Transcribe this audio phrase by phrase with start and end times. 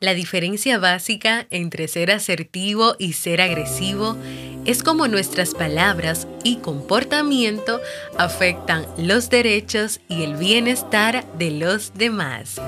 [0.00, 4.16] La diferencia básica entre ser asertivo y ser agresivo
[4.64, 7.80] es cómo nuestras palabras y comportamiento
[8.18, 12.60] afectan los derechos y el bienestar de los demás.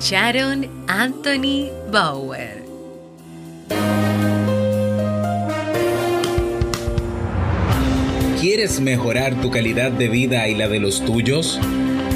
[0.00, 2.64] Sharon Anthony Bauer
[8.44, 11.58] ¿Quieres mejorar tu calidad de vida y la de los tuyos?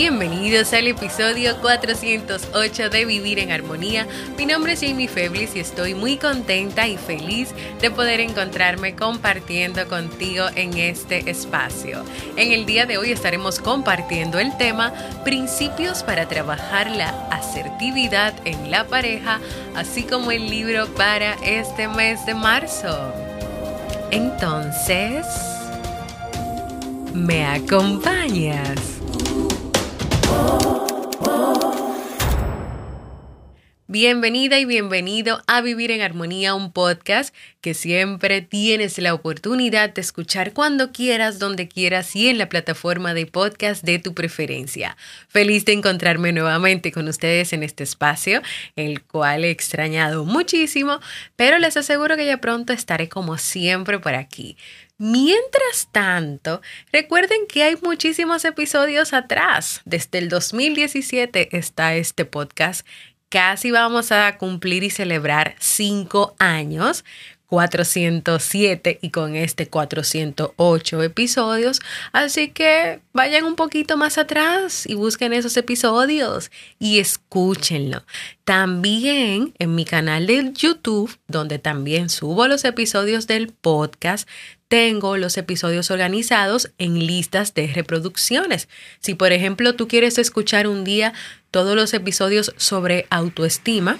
[0.00, 4.06] Bienvenidos al episodio 408 de Vivir en Armonía.
[4.38, 7.50] Mi nombre es Jamie Feblis y estoy muy contenta y feliz
[7.82, 12.02] de poder encontrarme compartiendo contigo en este espacio.
[12.36, 18.70] En el día de hoy estaremos compartiendo el tema Principios para trabajar la asertividad en
[18.70, 19.38] la pareja,
[19.76, 23.12] así como el libro para este mes de marzo.
[24.10, 25.26] Entonces,
[27.12, 28.99] ¿me acompañas?
[33.92, 40.00] Bienvenida y bienvenido a Vivir en Armonía, un podcast que siempre tienes la oportunidad de
[40.00, 44.96] escuchar cuando quieras, donde quieras y en la plataforma de podcast de tu preferencia.
[45.26, 48.42] Feliz de encontrarme nuevamente con ustedes en este espacio,
[48.76, 51.00] el cual he extrañado muchísimo,
[51.34, 54.56] pero les aseguro que ya pronto estaré como siempre por aquí.
[55.02, 56.60] Mientras tanto,
[56.92, 59.80] recuerden que hay muchísimos episodios atrás.
[59.86, 62.86] Desde el 2017 está este podcast
[63.30, 67.06] casi vamos a cumplir y celebrar cinco años.
[67.50, 71.80] 407 y con este 408 episodios.
[72.12, 78.04] Así que vayan un poquito más atrás y busquen esos episodios y escúchenlo.
[78.44, 84.28] También en mi canal de YouTube, donde también subo los episodios del podcast,
[84.68, 88.68] tengo los episodios organizados en listas de reproducciones.
[89.00, 91.14] Si por ejemplo tú quieres escuchar un día
[91.50, 93.98] todos los episodios sobre autoestima,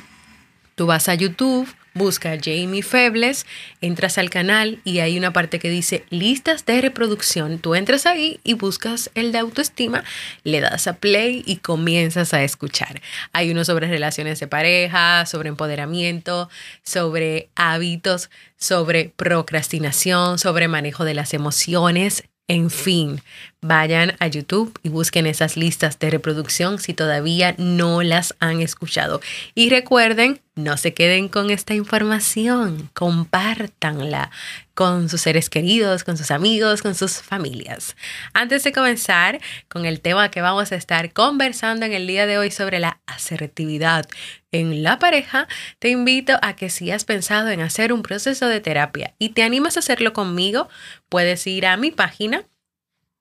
[0.77, 3.47] tú vas a YouTube, busca Jamie Febles,
[3.81, 7.59] entras al canal y hay una parte que dice listas de reproducción.
[7.59, 10.05] Tú entras ahí y buscas el de autoestima,
[10.45, 13.01] le das a play y comienzas a escuchar.
[13.33, 16.49] Hay uno sobre relaciones de pareja, sobre empoderamiento,
[16.83, 22.25] sobre hábitos, sobre procrastinación, sobre manejo de las emociones.
[22.49, 23.22] En fin,
[23.62, 29.21] vayan a YouTube y busquen esas listas de reproducción si todavía no las han escuchado.
[29.54, 34.31] Y recuerden, no se queden con esta información, compártanla
[34.75, 37.97] con sus seres queridos, con sus amigos, con sus familias.
[38.32, 42.38] Antes de comenzar con el tema que vamos a estar conversando en el día de
[42.38, 44.06] hoy sobre la asertividad
[44.53, 45.48] en la pareja,
[45.78, 49.42] te invito a que si has pensado en hacer un proceso de terapia y te
[49.42, 50.69] animas a hacerlo conmigo,
[51.09, 52.44] puedes ir a mi página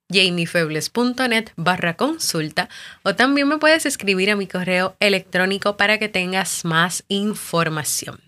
[0.10, 2.70] jamiefebles.net barra consulta
[3.04, 8.20] o también me puedes escribir a mi correo electrónico para que tengas más información.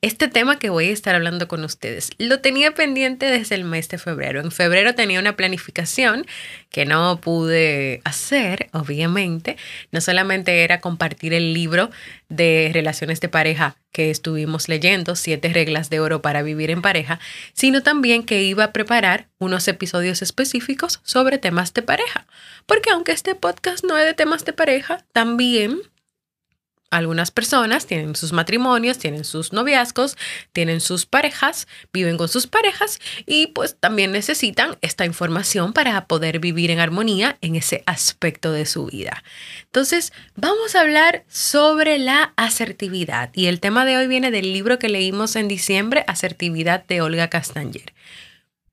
[0.00, 3.88] Este tema que voy a estar hablando con ustedes lo tenía pendiente desde el mes
[3.88, 4.40] de febrero.
[4.40, 6.24] En febrero tenía una planificación
[6.70, 9.56] que no pude hacer, obviamente.
[9.90, 11.90] No solamente era compartir el libro
[12.28, 17.18] de relaciones de pareja que estuvimos leyendo, siete reglas de oro para vivir en pareja,
[17.52, 22.24] sino también que iba a preparar unos episodios específicos sobre temas de pareja.
[22.66, 25.80] Porque aunque este podcast no es de temas de pareja, también
[26.90, 30.16] algunas personas tienen sus matrimonios, tienen sus noviazgos,
[30.52, 36.38] tienen sus parejas, viven con sus parejas y pues también necesitan esta información para poder
[36.38, 39.22] vivir en armonía en ese aspecto de su vida.
[39.64, 44.78] Entonces, vamos a hablar sobre la asertividad y el tema de hoy viene del libro
[44.78, 47.92] que leímos en diciembre, Asertividad de Olga Castanger.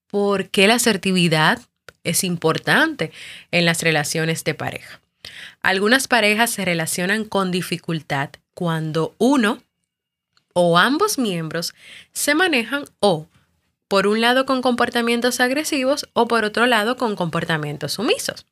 [0.07, 1.59] ¿Por qué la asertividad
[2.05, 3.11] es importante
[3.51, 5.01] en las relaciones de pareja.
[5.65, 9.63] Algunas parejas se relacionan con dificultad cuando uno
[10.53, 11.73] o ambos miembros
[12.13, 13.27] se manejan o
[13.87, 18.45] por un lado con comportamientos agresivos o por otro lado con comportamientos sumisos.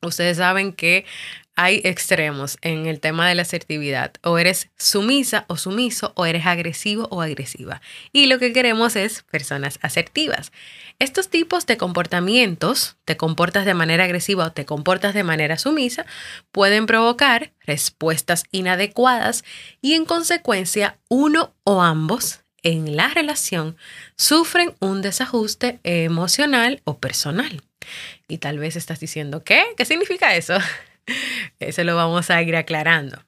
[0.00, 1.04] Ustedes saben que
[1.54, 4.12] hay extremos en el tema de la asertividad.
[4.22, 7.82] O eres sumisa o sumiso o eres agresivo o agresiva.
[8.12, 10.52] Y lo que queremos es personas asertivas.
[10.98, 16.06] Estos tipos de comportamientos, te comportas de manera agresiva o te comportas de manera sumisa,
[16.52, 19.44] pueden provocar respuestas inadecuadas
[19.80, 23.76] y en consecuencia uno o ambos en la relación
[24.16, 27.62] sufren un desajuste emocional o personal.
[28.28, 29.64] Y tal vez estás diciendo, ¿qué?
[29.76, 30.54] ¿Qué significa eso?
[31.58, 33.24] Eso lo vamos a ir aclarando.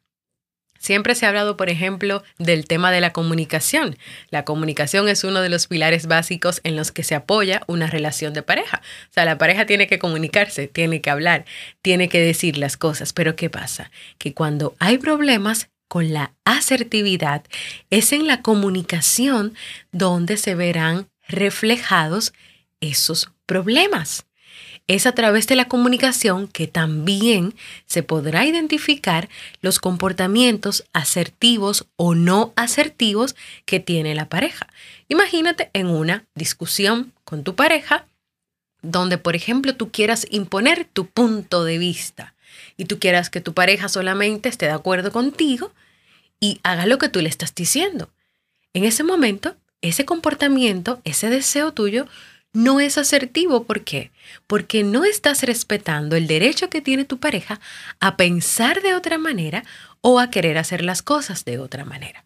[0.84, 3.96] Siempre se ha hablado, por ejemplo, del tema de la comunicación.
[4.28, 8.34] La comunicación es uno de los pilares básicos en los que se apoya una relación
[8.34, 8.82] de pareja.
[9.08, 11.46] O sea, la pareja tiene que comunicarse, tiene que hablar,
[11.80, 13.14] tiene que decir las cosas.
[13.14, 13.90] Pero ¿qué pasa?
[14.18, 17.44] Que cuando hay problemas con la asertividad,
[17.88, 19.54] es en la comunicación
[19.90, 22.34] donde se verán reflejados
[22.80, 24.26] esos problemas.
[24.86, 27.54] Es a través de la comunicación que también
[27.86, 29.28] se podrá identificar
[29.62, 33.34] los comportamientos asertivos o no asertivos
[33.64, 34.68] que tiene la pareja.
[35.08, 38.06] Imagínate en una discusión con tu pareja
[38.82, 42.34] donde, por ejemplo, tú quieras imponer tu punto de vista
[42.76, 45.72] y tú quieras que tu pareja solamente esté de acuerdo contigo
[46.40, 48.10] y haga lo que tú le estás diciendo.
[48.74, 52.06] En ese momento, ese comportamiento, ese deseo tuyo,
[52.54, 53.64] no es asertivo.
[53.64, 54.10] ¿Por qué?
[54.46, 57.60] Porque no estás respetando el derecho que tiene tu pareja
[58.00, 59.64] a pensar de otra manera
[60.00, 62.24] o a querer hacer las cosas de otra manera.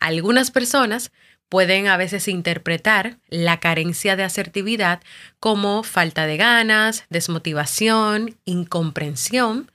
[0.00, 1.12] Algunas personas
[1.48, 5.00] pueden a veces interpretar la carencia de asertividad
[5.40, 9.70] como falta de ganas, desmotivación, incomprensión,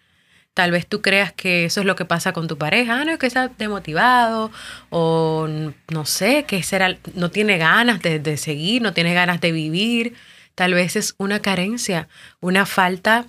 [0.53, 3.11] Tal vez tú creas que eso es lo que pasa con tu pareja, ah, no,
[3.13, 4.51] es que está demotivado
[4.89, 5.47] o
[5.89, 10.15] no sé, que será, no tiene ganas de, de seguir, no tiene ganas de vivir.
[10.55, 12.09] Tal vez es una carencia,
[12.41, 13.27] una falta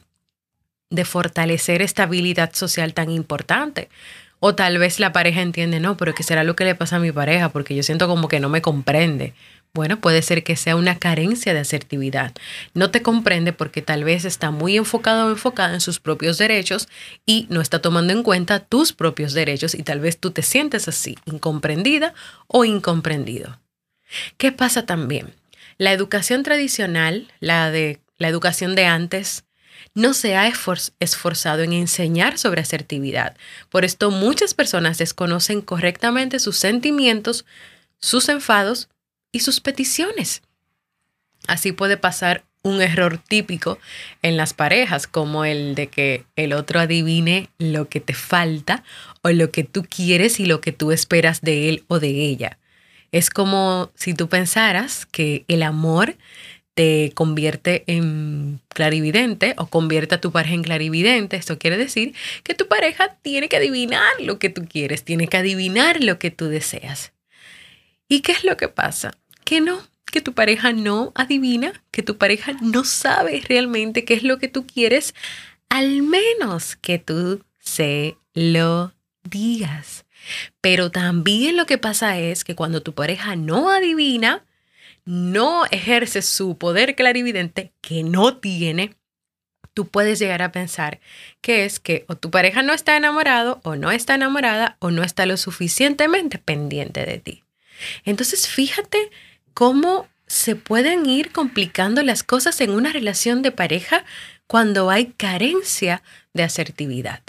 [0.90, 3.88] de fortalecer esta habilidad social tan importante.
[4.40, 6.98] O tal vez la pareja entiende, no, pero ¿qué será lo que le pasa a
[6.98, 7.50] mi pareja?
[7.50, 9.34] Porque yo siento como que no me comprende.
[9.72, 12.32] Bueno, puede ser que sea una carencia de asertividad.
[12.74, 16.88] No te comprende porque tal vez está muy enfocado o enfocada en sus propios derechos
[17.24, 20.88] y no está tomando en cuenta tus propios derechos y tal vez tú te sientes
[20.88, 22.14] así, incomprendida
[22.48, 23.60] o incomprendido.
[24.38, 25.34] ¿Qué pasa también?
[25.78, 29.44] La educación tradicional, la de la educación de antes,
[29.94, 30.50] no se ha
[30.98, 33.36] esforzado en enseñar sobre asertividad.
[33.70, 37.44] Por esto muchas personas desconocen correctamente sus sentimientos,
[38.00, 38.88] sus enfados
[39.32, 40.42] y sus peticiones.
[41.46, 43.78] Así puede pasar un error típico
[44.22, 48.84] en las parejas, como el de que el otro adivine lo que te falta
[49.22, 52.58] o lo que tú quieres y lo que tú esperas de él o de ella.
[53.12, 56.16] Es como si tú pensaras que el amor
[56.74, 61.36] te convierte en clarividente o convierte a tu pareja en clarividente.
[61.36, 65.38] Esto quiere decir que tu pareja tiene que adivinar lo que tú quieres, tiene que
[65.38, 67.12] adivinar lo que tú deseas.
[68.10, 69.12] ¿Y qué es lo que pasa?
[69.44, 69.80] Que no,
[70.10, 74.48] que tu pareja no adivina, que tu pareja no sabe realmente qué es lo que
[74.48, 75.14] tú quieres,
[75.68, 80.06] al menos que tú se lo digas.
[80.60, 84.44] Pero también lo que pasa es que cuando tu pareja no adivina,
[85.04, 88.96] no ejerce su poder clarividente que no tiene,
[89.72, 90.98] tú puedes llegar a pensar
[91.40, 95.04] que es que o tu pareja no está enamorado o no está enamorada o no
[95.04, 97.44] está lo suficientemente pendiente de ti.
[98.04, 99.10] Entonces, fíjate
[99.54, 104.04] cómo se pueden ir complicando las cosas en una relación de pareja
[104.46, 106.02] cuando hay carencia
[106.34, 107.22] de asertividad.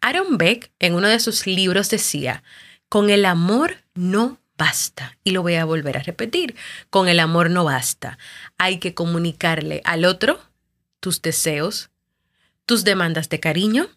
[0.00, 2.42] Aaron Beck en uno de sus libros decía,
[2.88, 5.16] con el amor no basta.
[5.24, 6.54] Y lo voy a volver a repetir,
[6.90, 8.18] con el amor no basta.
[8.58, 10.40] Hay que comunicarle al otro
[11.00, 11.90] tus deseos,
[12.66, 13.88] tus demandas de cariño,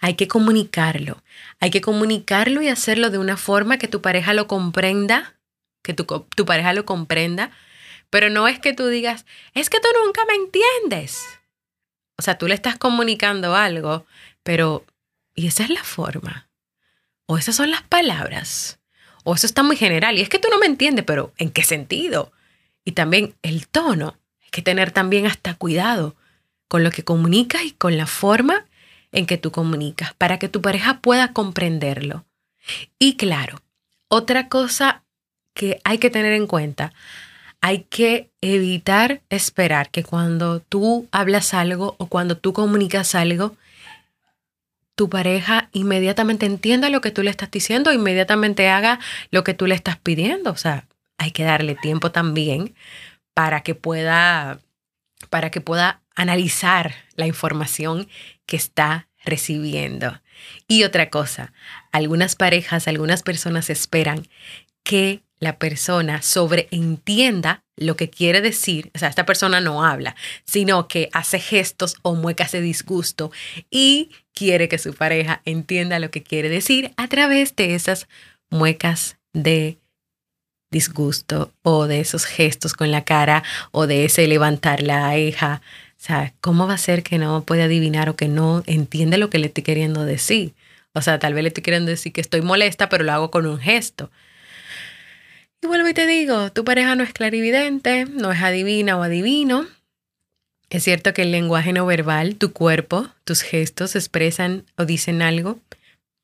[0.00, 1.22] hay que comunicarlo.
[1.60, 5.34] Hay que comunicarlo y hacerlo de una forma que tu pareja lo comprenda,
[5.82, 7.50] que tu, tu pareja lo comprenda,
[8.10, 11.24] pero no es que tú digas, es que tú nunca me entiendes.
[12.18, 14.06] O sea, tú le estás comunicando algo,
[14.42, 14.84] pero
[15.34, 16.48] ¿y esa es la forma?
[17.26, 18.80] ¿O esas son las palabras?
[19.24, 20.18] ¿O eso está muy general?
[20.18, 22.32] Y es que tú no me entiendes, pero ¿en qué sentido?
[22.84, 24.18] Y también el tono.
[24.42, 26.16] Hay que tener también hasta cuidado
[26.68, 28.66] con lo que comunicas y con la forma
[29.12, 32.24] en que tú comunicas para que tu pareja pueda comprenderlo.
[32.98, 33.60] Y claro,
[34.08, 35.04] otra cosa
[35.54, 36.92] que hay que tener en cuenta,
[37.60, 43.56] hay que evitar esperar que cuando tú hablas algo o cuando tú comunicas algo,
[44.94, 48.98] tu pareja inmediatamente entienda lo que tú le estás diciendo, inmediatamente haga
[49.30, 50.50] lo que tú le estás pidiendo.
[50.50, 50.86] O sea,
[51.18, 52.74] hay que darle tiempo también
[53.34, 54.58] para que pueda,
[55.30, 58.08] para que pueda analizar la información
[58.46, 60.20] que está recibiendo.
[60.68, 61.52] Y otra cosa,
[61.92, 64.26] algunas parejas, algunas personas esperan
[64.82, 70.14] que la persona sobreentienda lo que quiere decir, o sea, esta persona no habla,
[70.44, 73.32] sino que hace gestos o muecas de disgusto
[73.70, 78.06] y quiere que su pareja entienda lo que quiere decir a través de esas
[78.50, 79.78] muecas de
[80.70, 83.42] disgusto o de esos gestos con la cara
[83.72, 85.60] o de ese levantar la ceja.
[86.02, 89.38] Sea, ¿cómo va a ser que no puede adivinar o que no entiende lo que
[89.38, 90.52] le estoy queriendo decir?
[90.94, 93.46] O sea, tal vez le estoy queriendo decir que estoy molesta, pero lo hago con
[93.46, 94.10] un gesto.
[95.62, 99.68] Y vuelvo y te digo, tu pareja no es clarividente, no es adivina o adivino.
[100.70, 105.60] Es cierto que el lenguaje no verbal, tu cuerpo, tus gestos expresan o dicen algo,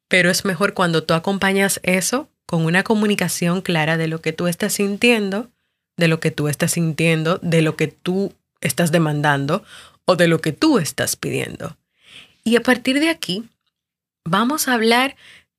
[0.08, 4.48] pero es mejor cuando tú acompañas eso con una comunicación clara de lo que tú
[4.48, 5.50] estás sintiendo,
[5.96, 9.64] de lo que tú estás sintiendo, de lo que tú estás demandando
[10.04, 11.76] o de lo que tú estás pidiendo.
[12.44, 13.44] Y a partir de aquí,
[14.24, 15.16] vamos a hablar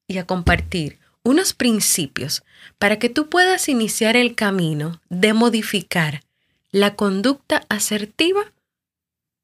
[0.07, 2.43] y a compartir unos principios
[2.77, 6.23] para que tú puedas iniciar el camino de modificar
[6.71, 8.51] la conducta asertiva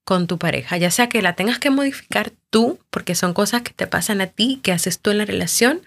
[0.03, 3.73] con tu pareja, ya sea que la tengas que modificar tú, porque son cosas que
[3.73, 5.81] te pasan a ti, que haces tú en la relación,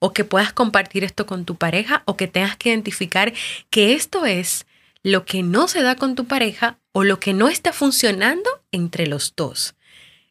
[0.00, 3.32] o que puedas compartir esto con tu pareja, o que tengas que identificar
[3.70, 4.66] que esto es
[5.02, 9.06] lo que no se da con tu pareja o lo que no está funcionando entre
[9.06, 9.74] los dos.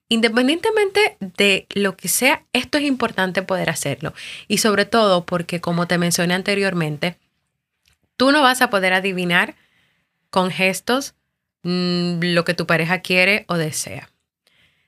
[0.07, 4.13] Independientemente de lo que sea, esto es importante poder hacerlo.
[4.47, 7.17] Y sobre todo porque, como te mencioné anteriormente,
[8.17, 9.55] tú no vas a poder adivinar
[10.29, 11.15] con gestos
[11.63, 14.09] mm, lo que tu pareja quiere o desea.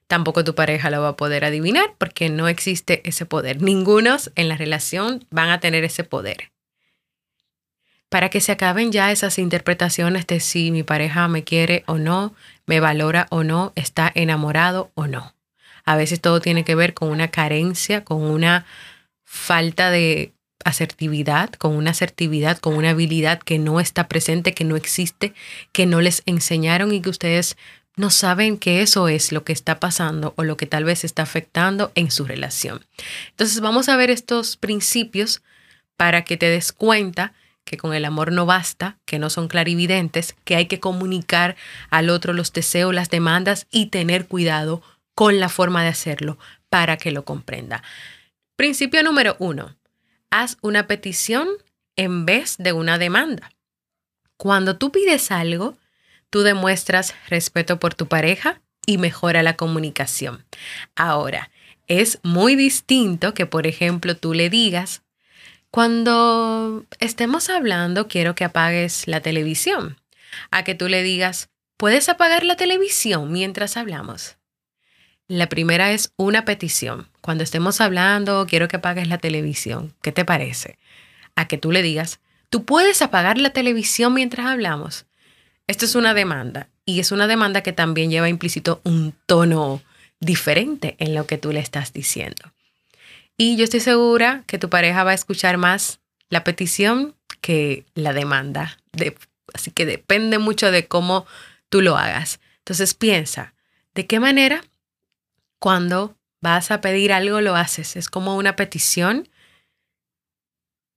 [0.08, 3.62] Tampoco tu pareja lo va a poder adivinar porque no existe ese poder.
[3.62, 6.52] Ningunos en la relación van a tener ese poder.
[8.10, 12.34] Para que se acaben ya esas interpretaciones de si mi pareja me quiere o no,
[12.66, 15.34] me valora o no, está enamorado o no.
[15.84, 18.66] A veces todo tiene que ver con una carencia, con una
[19.24, 20.34] falta de
[20.64, 25.34] asertividad, con una asertividad, con una habilidad que no está presente, que no existe,
[25.72, 27.58] que no les enseñaron y que ustedes
[27.96, 31.24] no saben que eso es lo que está pasando o lo que tal vez está
[31.24, 32.86] afectando en su relación.
[33.30, 35.42] Entonces vamos a ver estos principios
[35.96, 37.34] para que te des cuenta
[37.68, 41.58] que con el amor no basta, que no son clarividentes, que hay que comunicar
[41.90, 44.82] al otro los deseos, las demandas y tener cuidado
[45.14, 46.38] con la forma de hacerlo
[46.70, 47.84] para que lo comprenda.
[48.56, 49.76] Principio número uno,
[50.32, 51.50] haz una petición
[51.98, 53.52] en vez de una demanda.
[54.38, 55.78] Cuando tú pides algo,
[56.30, 60.46] tú demuestras respeto por tu pareja y mejora la comunicación.
[60.96, 61.52] Ahora,
[61.88, 65.02] es muy distinto que, por ejemplo, tú le digas,
[65.72, 69.98] cuando estemos hablando, quiero que apagues la televisión.
[70.52, 74.38] A que tú le digas, ¿puedes apagar la televisión mientras hablamos?
[75.28, 77.10] La primera es una petición.
[77.22, 79.94] Cuando estemos hablando, quiero que apagues la televisión.
[80.02, 80.78] ¿Qué te parece?
[81.36, 85.06] A que tú le digas, ¿tú puedes apagar la televisión mientras hablamos?
[85.68, 89.82] Esto es una demanda y es una demanda que también lleva implícito un tono
[90.22, 92.54] diferente en lo que tú le estás diciendo.
[93.38, 98.14] Y yo estoy segura que tu pareja va a escuchar más la petición que la
[98.14, 98.78] demanda.
[99.54, 101.26] así que depende mucho de cómo
[101.70, 102.40] tú lo hagas.
[102.60, 103.54] Entonces piensa,
[103.94, 104.64] ¿de qué manera
[105.60, 107.96] cuando vas a pedir algo lo haces?
[107.96, 109.30] ¿Es como una petición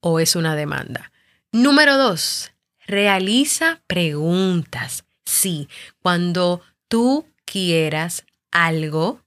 [0.01, 1.11] o es una demanda?
[1.51, 2.51] Número dos,
[2.87, 5.05] realiza preguntas.
[5.25, 5.69] Sí,
[6.01, 9.21] cuando tú quieras algo,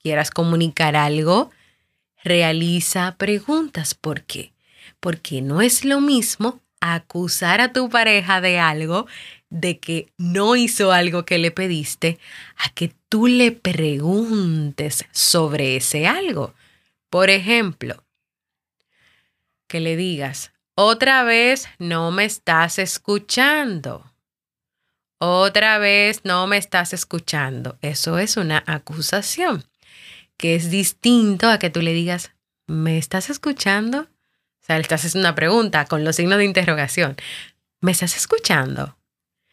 [0.00, 1.50] quieras comunicar algo,
[2.22, 3.94] realiza preguntas.
[3.94, 4.52] ¿Por qué?
[5.00, 9.06] Porque no es lo mismo acusar a tu pareja de algo,
[9.50, 12.18] de que no hizo algo que le pediste,
[12.56, 16.54] a que tú le preguntes sobre ese algo.
[17.10, 18.04] Por ejemplo,
[19.68, 24.10] que le digas, otra vez no me estás escuchando.
[25.18, 27.78] Otra vez no me estás escuchando.
[27.80, 29.64] Eso es una acusación
[30.42, 32.32] que es distinto a que tú le digas,
[32.66, 34.00] ¿me estás escuchando?
[34.00, 37.14] O sea, le estás haciendo una pregunta con los signos de interrogación.
[37.80, 38.98] ¿Me estás escuchando?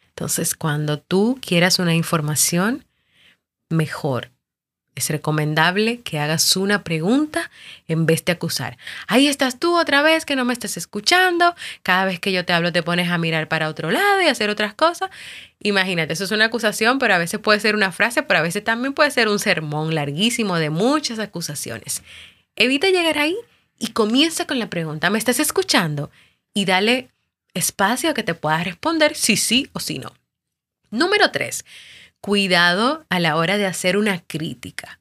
[0.08, 2.86] Entonces, cuando tú quieras una información,
[3.68, 4.32] mejor
[4.94, 7.50] es recomendable que hagas una pregunta
[7.88, 8.76] en vez de acusar.
[9.06, 11.54] Ahí estás tú otra vez que no me estás escuchando.
[11.82, 14.50] Cada vez que yo te hablo te pones a mirar para otro lado y hacer
[14.50, 15.10] otras cosas.
[15.60, 18.64] Imagínate, eso es una acusación, pero a veces puede ser una frase, pero a veces
[18.64, 22.02] también puede ser un sermón larguísimo de muchas acusaciones.
[22.56, 23.36] Evita llegar ahí
[23.78, 26.10] y comienza con la pregunta, ¿me estás escuchando?
[26.52, 27.08] Y dale
[27.54, 30.12] espacio a que te puedas responder si sí o si no.
[30.90, 31.64] Número tres,
[32.20, 35.00] cuidado a la hora de hacer una crítica,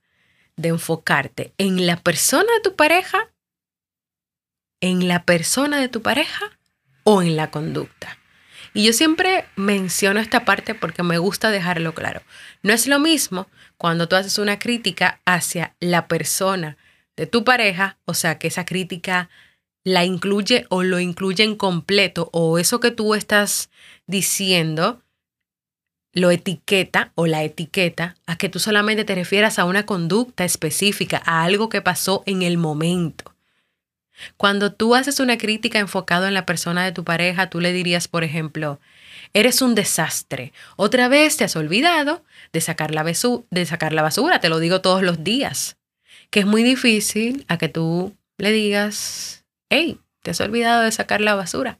[0.55, 3.31] de enfocarte en la persona de tu pareja,
[4.81, 6.57] en la persona de tu pareja
[7.03, 8.17] o en la conducta.
[8.73, 12.21] Y yo siempre menciono esta parte porque me gusta dejarlo claro.
[12.61, 13.47] No es lo mismo
[13.77, 16.77] cuando tú haces una crítica hacia la persona
[17.15, 19.29] de tu pareja, o sea, que esa crítica
[19.83, 23.69] la incluye o lo incluye en completo, o eso que tú estás
[24.07, 25.01] diciendo
[26.13, 31.21] lo etiqueta o la etiqueta a que tú solamente te refieras a una conducta específica,
[31.25, 33.35] a algo que pasó en el momento.
[34.37, 38.07] Cuando tú haces una crítica enfocada en la persona de tu pareja, tú le dirías,
[38.07, 38.79] por ejemplo,
[39.33, 40.51] eres un desastre.
[40.75, 44.81] Otra vez te has olvidado de sacar la, de sacar la basura, te lo digo
[44.81, 45.77] todos los días.
[46.29, 51.21] Que es muy difícil a que tú le digas, hey, te has olvidado de sacar
[51.21, 51.79] la basura.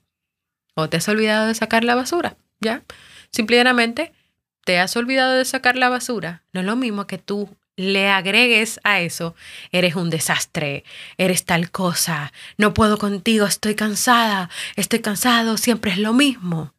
[0.76, 2.84] O te has olvidado de sacar la basura, ¿ya?
[3.32, 4.14] Simplemente
[4.64, 8.82] te has olvidado de sacar la basura, no es lo mismo que tú le agregues
[8.84, 9.36] a eso,
[9.72, 10.84] eres un desastre,
[11.18, 16.74] eres tal cosa, no puedo contigo, estoy cansada, estoy cansado, siempre es lo mismo.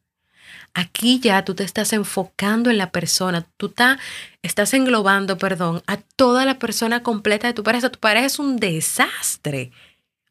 [0.73, 3.73] Aquí ya tú te estás enfocando en la persona, tú
[4.41, 7.89] estás englobando, perdón, a toda la persona completa de tu pareja.
[7.89, 9.71] Tu pareja es un desastre,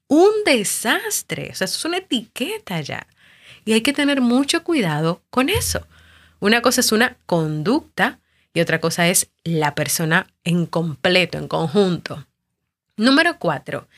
[0.06, 3.06] un desastre, o sea, eso es una etiqueta ya.
[3.66, 5.86] Y hay que tener mucho cuidado con eso.
[6.40, 8.18] Una cosa es una conducta
[8.54, 12.26] y otra cosa es la persona en completo, en conjunto.
[12.96, 13.88] Número cuatro,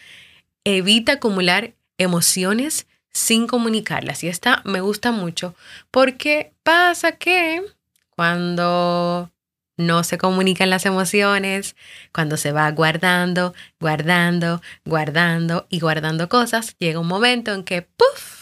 [0.64, 4.24] evita acumular emociones sin comunicarlas.
[4.24, 5.54] Y esta me gusta mucho
[5.90, 7.62] porque pasa que
[8.10, 9.30] cuando
[9.76, 11.76] no se comunican las emociones,
[12.12, 18.41] cuando se va guardando, guardando, guardando y guardando cosas, llega un momento en que ¡puf!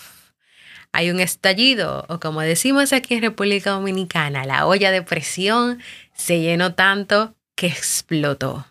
[0.93, 5.81] Hay un estallido o como decimos aquí en República Dominicana, la olla de presión
[6.15, 8.67] se llenó tanto que explotó.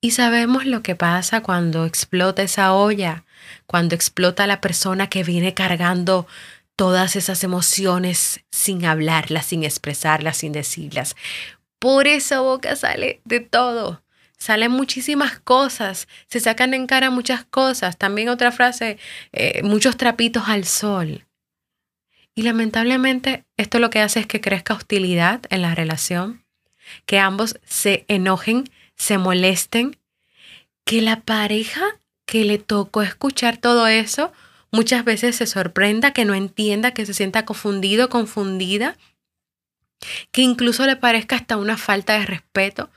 [0.00, 3.24] Y sabemos lo que pasa cuando explota esa olla,
[3.66, 6.26] cuando explota la persona que viene cargando
[6.76, 11.16] todas esas emociones sin hablarlas, sin expresarlas, sin decirlas.
[11.80, 14.02] Por esa boca sale de todo.
[14.38, 17.98] Salen muchísimas cosas, se sacan en cara muchas cosas.
[17.98, 18.98] También otra frase,
[19.32, 21.26] eh, muchos trapitos al sol.
[22.38, 26.44] Y lamentablemente esto lo que hace es que crezca hostilidad en la relación,
[27.04, 28.62] que ambos se enojen,
[28.94, 29.98] se molesten,
[30.84, 31.82] que la pareja
[32.26, 34.32] que le tocó escuchar todo eso
[34.70, 38.96] muchas veces se sorprenda, que no entienda, que se sienta confundido, confundida,
[40.30, 42.88] que incluso le parezca hasta una falta de respeto,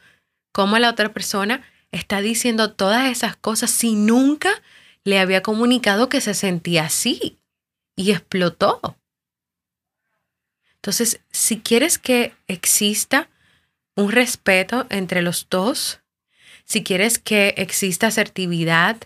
[0.51, 4.51] como la otra persona está diciendo todas esas cosas si nunca
[5.03, 7.39] le había comunicado que se sentía así
[7.95, 9.00] y explotó.
[10.81, 13.29] Entonces, si quieres que exista
[13.95, 15.99] un respeto entre los dos,
[16.65, 18.97] si quieres que exista asertividad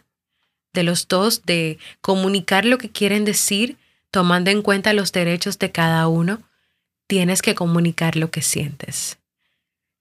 [0.71, 3.77] de los dos, de comunicar lo que quieren decir,
[4.09, 6.41] tomando en cuenta los derechos de cada uno,
[7.07, 9.17] tienes que comunicar lo que sientes.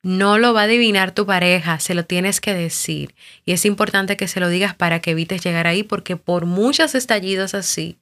[0.04, 3.16] No lo va a adivinar tu pareja, se lo tienes que decir.
[3.44, 6.94] Y es importante que se lo digas para que evites llegar ahí, porque por muchos
[6.94, 7.98] estallidos así,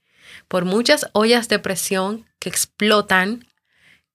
[0.49, 3.47] por muchas ollas de presión que explotan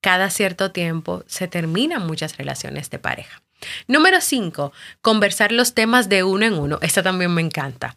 [0.02, 3.42] cada cierto tiempo se terminan muchas relaciones de pareja.
[3.88, 6.80] Número 5, conversar los temas de uno en uno.
[6.82, 7.96] Esta también me encanta.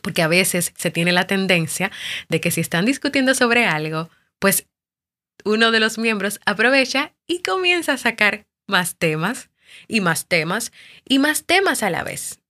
[0.00, 1.90] Porque a veces se tiene la tendencia
[2.28, 4.66] de que si están discutiendo sobre algo, pues
[5.44, 9.50] uno de los miembros aprovecha y comienza a sacar más temas
[9.88, 10.72] y más temas
[11.04, 12.40] y más temas a la vez.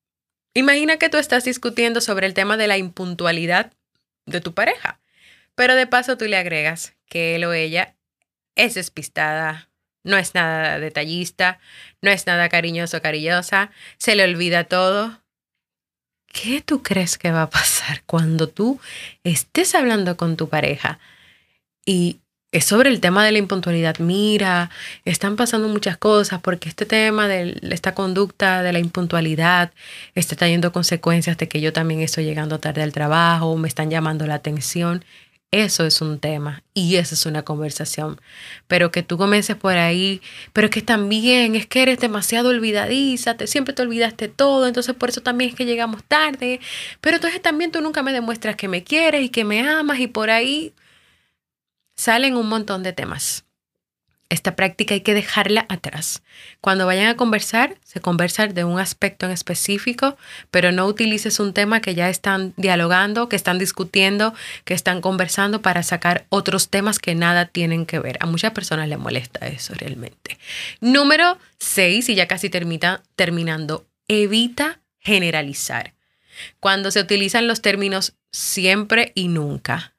[0.54, 3.72] Imagina que tú estás discutiendo sobre el tema de la impuntualidad
[4.26, 5.00] de tu pareja,
[5.54, 7.96] pero de paso tú le agregas que él o ella
[8.56, 9.68] es despistada,
[10.04, 11.58] no es nada detallista,
[12.00, 15.20] no es nada cariñoso o cariñosa, se le olvida todo.
[16.26, 18.80] ¿Qué tú crees que va a pasar cuando tú
[19.22, 20.98] estés hablando con tu pareja
[21.84, 22.20] y
[22.52, 23.98] es sobre el tema de la impuntualidad?
[23.98, 24.70] Mira,
[25.04, 29.72] están pasando muchas cosas porque este tema de esta conducta de la impuntualidad
[30.14, 34.26] está trayendo consecuencias de que yo también estoy llegando tarde al trabajo, me están llamando
[34.26, 35.04] la atención.
[35.52, 38.20] Eso es un tema y esa es una conversación.
[38.66, 43.46] Pero que tú comiences por ahí, pero que también es que eres demasiado olvidadiza, te,
[43.46, 46.60] siempre te olvidaste todo, entonces por eso también es que llegamos tarde.
[47.00, 50.08] Pero entonces también tú nunca me demuestras que me quieres y que me amas y
[50.08, 50.74] por ahí
[51.96, 53.44] salen un montón de temas.
[54.32, 56.22] Esta práctica hay que dejarla atrás.
[56.62, 60.16] Cuando vayan a conversar, se conversan de un aspecto en específico,
[60.50, 64.32] pero no utilices un tema que ya están dialogando, que están discutiendo,
[64.64, 68.16] que están conversando para sacar otros temas que nada tienen que ver.
[68.20, 70.38] A muchas personas les molesta eso realmente.
[70.80, 75.92] Número 6, y ya casi termina, terminando, evita generalizar.
[76.58, 79.92] Cuando se utilizan los términos siempre y nunca,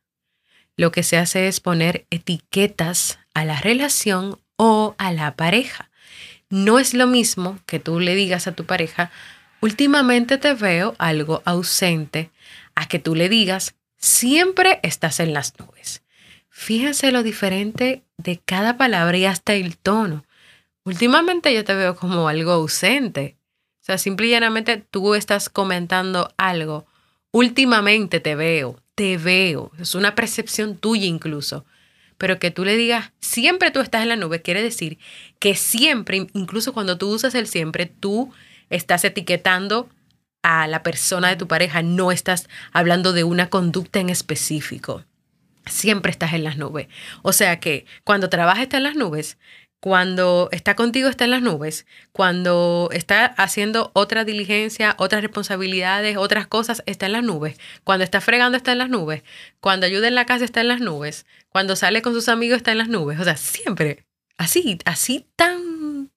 [0.76, 5.90] lo que se hace es poner etiquetas a la relación o a la pareja.
[6.50, 9.12] No es lo mismo que tú le digas a tu pareja,
[9.62, 12.32] últimamente te veo algo ausente,
[12.76, 16.04] a que tú le digas, siempre estás en las nubes.
[16.50, 20.26] Fíjense lo diferente de cada palabra y hasta el tono.
[20.86, 23.38] Últimamente yo te veo como algo ausente.
[23.82, 26.86] O sea, simple y llanamente tú estás comentando algo.
[27.32, 29.72] Últimamente te veo, te veo.
[29.80, 31.66] Es una percepción tuya incluso
[32.24, 34.98] pero que tú le digas, siempre tú estás en la nube, quiere decir
[35.40, 38.32] que siempre, incluso cuando tú usas el siempre, tú
[38.70, 39.90] estás etiquetando
[40.42, 45.04] a la persona de tu pareja, no estás hablando de una conducta en específico.
[45.66, 46.88] Siempre estás en las nubes.
[47.24, 49.38] O sea que cuando trabajas está en las nubes,
[49.84, 56.48] cuando está contigo está en las nubes, cuando está haciendo otra diligencia, otras responsabilidades, otras
[56.48, 59.24] cosas, está en las nubes, cuando está fregando está en las nubes,
[59.60, 62.72] cuando ayuda en la casa está en las nubes, cuando sale con sus amigos está
[62.72, 64.06] en las nubes, o sea, siempre
[64.38, 66.10] así, así tan,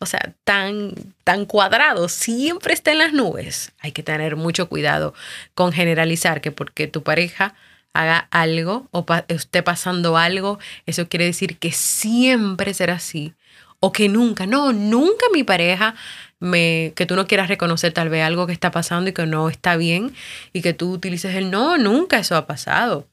[0.00, 3.70] o sea, tan, tan cuadrado, siempre está en las nubes.
[3.78, 5.14] Hay que tener mucho cuidado
[5.54, 7.54] con generalizar que porque tu pareja
[7.92, 13.34] haga algo o esté pasando algo, eso quiere decir que siempre será así.
[13.80, 15.94] O que nunca, no, nunca mi pareja
[16.38, 19.48] me, que tú no quieras reconocer tal vez algo que está pasando y que no
[19.48, 20.14] está bien
[20.52, 23.08] y que tú utilices el no, nunca eso ha pasado.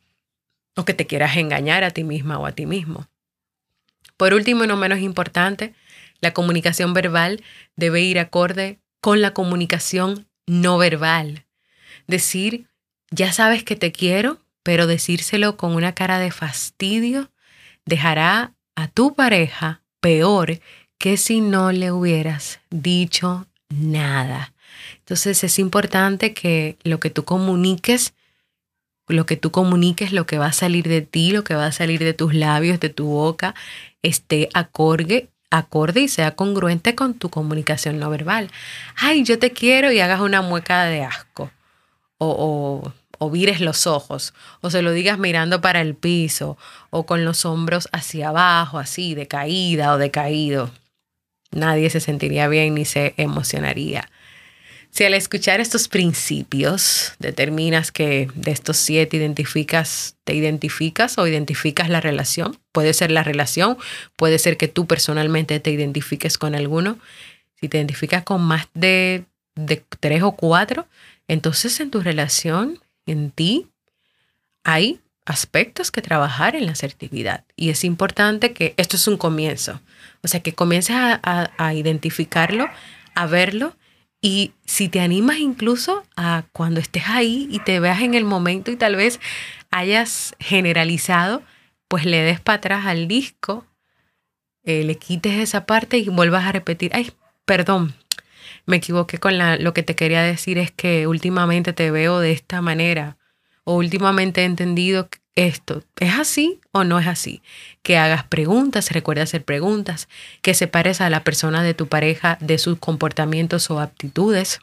[0.76, 3.08] O que te quieras engañar a ti misma o a ti mismo.
[4.18, 5.74] Por último y no menos importante,
[6.20, 7.44] la comunicación verbal
[7.76, 11.46] debe ir acorde con la comunicación no verbal.
[12.08, 12.68] Decir,
[13.12, 17.32] ya sabes que te quiero, pero decírselo con una cara de fastidio
[17.86, 20.60] dejará a tu pareja peor
[20.98, 24.54] que si no le hubieras dicho nada.
[24.98, 28.14] Entonces es importante que lo que tú comuniques,
[29.08, 31.72] lo que tú comuniques, lo que va a salir de ti, lo que va a
[31.72, 33.56] salir de tus labios, de tu boca,
[34.02, 38.52] esté acorde, acorde y sea congruente con tu comunicación no verbal.
[38.98, 41.52] Ay, yo te quiero y hagas una mueca de asco.
[42.18, 46.58] O, o o vires los ojos, o se lo digas mirando para el piso,
[46.90, 50.72] o con los hombros hacia abajo, así, de caída o de caído.
[51.52, 54.10] Nadie se sentiría bien ni se emocionaría.
[54.90, 61.90] Si al escuchar estos principios determinas que de estos siete identificas, te identificas o identificas
[61.90, 63.78] la relación, puede ser la relación,
[64.16, 66.98] puede ser que tú personalmente te identifiques con alguno.
[67.60, 69.26] Si te identificas con más de,
[69.56, 70.88] de tres o cuatro,
[71.28, 73.68] entonces en tu relación en ti
[74.64, 77.44] hay aspectos que trabajar en la asertividad.
[77.56, 79.82] Y es importante que esto es un comienzo.
[80.24, 82.68] O sea, que comiences a, identificarlo,
[83.14, 83.76] a verlo.
[84.22, 88.72] Y si te animas incluso a cuando estés ahí y te veas en el momento
[88.72, 89.20] y tal vez
[89.70, 91.44] hayas generalizado,
[91.88, 93.66] pues le des para atrás al disco,
[94.64, 97.12] eh, le quites esa parte y vuelvas a repetir, ay,
[97.46, 97.94] perdón,
[98.68, 102.34] me equivoqué con la, lo que te quería decir es que últimamente te veo de
[102.34, 103.18] esta manera
[103.64, 105.84] o últimamente he entendido esto.
[106.00, 107.42] ¿Es así o no es así?
[107.82, 110.10] Que hagas preguntas, recuerda hacer preguntas,
[110.42, 114.60] que separes a la persona de tu pareja de sus comportamientos o aptitudes.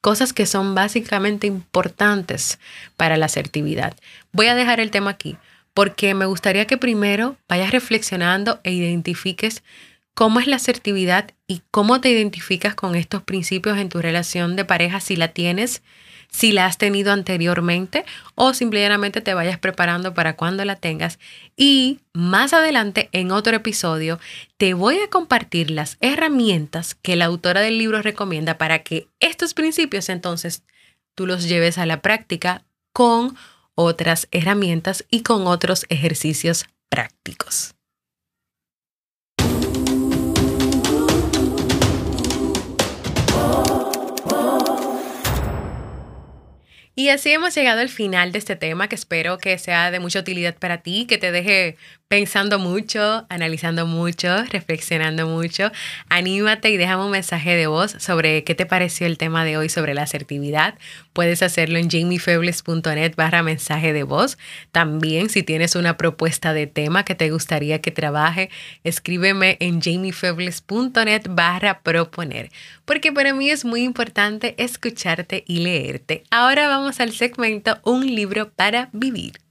[0.00, 2.58] Cosas que son básicamente importantes
[2.96, 3.96] para la asertividad.
[4.32, 5.36] Voy a dejar el tema aquí
[5.72, 9.64] porque me gustaría que primero vayas reflexionando e identifiques
[10.14, 14.64] cómo es la asertividad y cómo te identificas con estos principios en tu relación de
[14.64, 15.82] pareja si la tienes,
[16.30, 21.18] si la has tenido anteriormente o simplemente te vayas preparando para cuando la tengas.
[21.56, 24.18] Y más adelante en otro episodio
[24.56, 29.54] te voy a compartir las herramientas que la autora del libro recomienda para que estos
[29.54, 30.62] principios entonces
[31.14, 33.36] tú los lleves a la práctica con
[33.74, 37.73] otras herramientas y con otros ejercicios prácticos.
[46.96, 50.20] Y así hemos llegado al final de este tema que espero que sea de mucha
[50.20, 51.76] utilidad para ti, que te deje
[52.08, 55.70] pensando mucho, analizando mucho, reflexionando mucho.
[56.08, 59.68] Anímate y déjame un mensaje de voz sobre qué te pareció el tema de hoy
[59.68, 60.78] sobre la asertividad.
[61.12, 64.38] Puedes hacerlo en jamiefebles.net barra mensaje de voz.
[64.70, 68.50] También si tienes una propuesta de tema que te gustaría que trabaje,
[68.84, 72.50] escríbeme en jamiefebles.net barra proponer.
[72.84, 76.24] Porque para mí es muy importante escucharte y leerte.
[76.30, 79.43] Ahora vamos al segmento Un libro para vivir.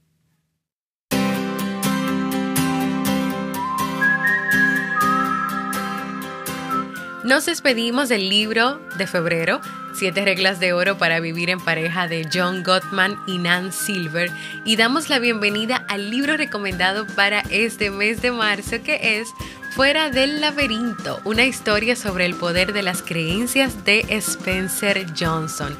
[7.24, 9.62] Nos despedimos del libro de febrero,
[9.94, 14.30] Siete reglas de oro para vivir en pareja de John Gottman y Nan Silver,
[14.66, 19.28] y damos la bienvenida al libro recomendado para este mes de marzo que es
[19.70, 25.76] Fuera del laberinto, una historia sobre el poder de las creencias de Spencer Johnson.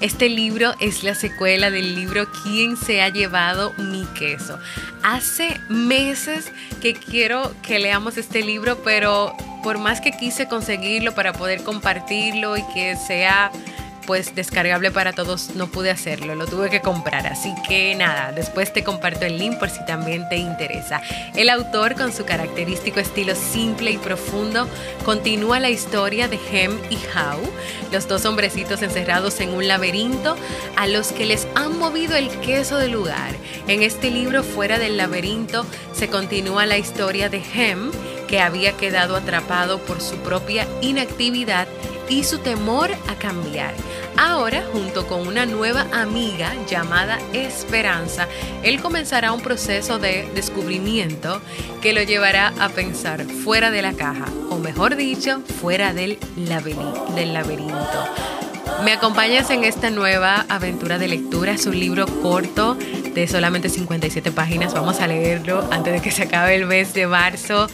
[0.00, 4.58] Este libro es la secuela del libro ¿Quién se ha llevado mi queso?
[5.02, 11.34] Hace meses que quiero que leamos este libro, pero por más que quise conseguirlo para
[11.34, 13.50] poder compartirlo y que sea
[14.14, 17.26] descargable para todos, no pude hacerlo, lo tuve que comprar.
[17.26, 21.00] Así que nada, después te comparto el link por si también te interesa.
[21.34, 24.68] El autor, con su característico estilo simple y profundo,
[25.04, 27.40] continúa la historia de Hem y How,
[27.92, 30.36] los dos hombrecitos encerrados en un laberinto
[30.76, 33.34] a los que les han movido el queso del lugar.
[33.68, 37.90] En este libro, Fuera del laberinto, se continúa la historia de Hem,
[38.26, 41.66] que había quedado atrapado por su propia inactividad
[42.08, 43.72] y su temor a cambiar.
[44.22, 48.28] Ahora, junto con una nueva amiga llamada Esperanza,
[48.62, 51.40] él comenzará un proceso de descubrimiento
[51.80, 58.04] que lo llevará a pensar fuera de la caja, o mejor dicho, fuera del laberinto.
[58.84, 61.52] Me acompañas en esta nueva aventura de lectura.
[61.52, 64.74] Es un libro corto de solamente 57 páginas.
[64.74, 67.68] Vamos a leerlo antes de que se acabe el mes de marzo,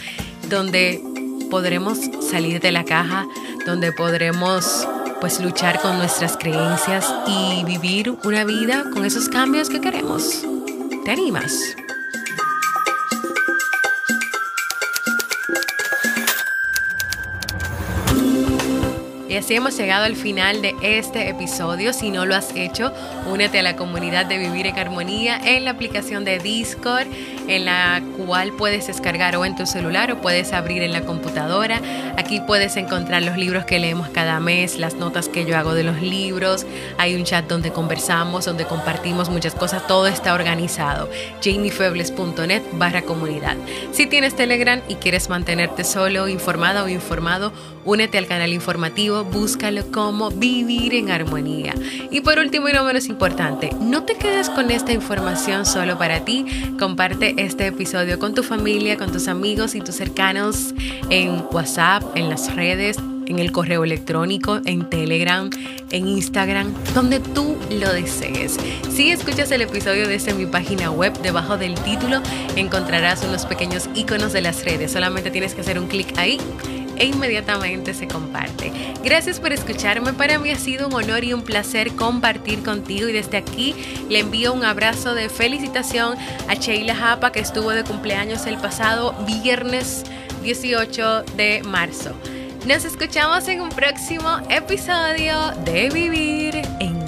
[0.48, 1.02] donde
[1.50, 3.26] podremos salir de la caja,
[3.66, 4.86] donde podremos
[5.20, 10.44] pues luchar con nuestras creencias y vivir una vida con esos cambios que queremos.
[11.04, 11.76] ¿Te animas?
[19.36, 21.92] Y así hemos llegado al final de este episodio.
[21.92, 22.90] Si no lo has hecho,
[23.30, 27.06] únete a la comunidad de Vivir en Armonía en la aplicación de Discord,
[27.46, 31.82] en la cual puedes descargar o en tu celular o puedes abrir en la computadora.
[32.16, 35.82] Aquí puedes encontrar los libros que leemos cada mes, las notas que yo hago de
[35.82, 36.64] los libros.
[36.96, 39.86] Hay un chat donde conversamos, donde compartimos muchas cosas.
[39.86, 41.10] Todo está organizado.
[41.44, 43.56] jamiefebles.net barra comunidad.
[43.92, 47.52] Si tienes Telegram y quieres mantenerte solo, informada o informado,
[47.84, 51.74] únete al canal informativo búscalo como vivir en armonía.
[52.10, 56.24] Y por último y no menos importante, no te quedes con esta información solo para
[56.24, 56.46] ti.
[56.78, 60.74] Comparte este episodio con tu familia, con tus amigos y tus cercanos
[61.10, 65.50] en WhatsApp, en las redes, en el correo electrónico, en Telegram,
[65.90, 68.56] en Instagram, donde tú lo desees.
[68.90, 72.22] Si escuchas el episodio desde mi página web, debajo del título
[72.56, 74.92] encontrarás unos pequeños iconos de las redes.
[74.92, 76.38] Solamente tienes que hacer un clic ahí
[76.96, 78.72] e inmediatamente se comparte.
[79.04, 83.12] Gracias por escucharme, para mí ha sido un honor y un placer compartir contigo y
[83.12, 83.74] desde aquí
[84.08, 86.16] le envío un abrazo de felicitación
[86.48, 90.04] a Sheila Japa que estuvo de cumpleaños el pasado viernes
[90.42, 92.14] 18 de marzo.
[92.66, 97.06] Nos escuchamos en un próximo episodio de Vivir en